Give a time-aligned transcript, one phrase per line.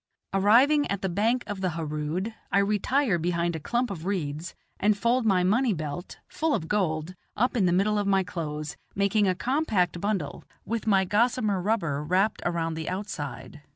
[0.33, 4.97] Arriving at the bank of the Harood, I retire behind a clump of reeds, and
[4.97, 9.27] fold my money belt, full of gold, up in the middle of my clothes, making
[9.27, 13.61] a compact bundle, with my gossamer rubber wrapped around the outside.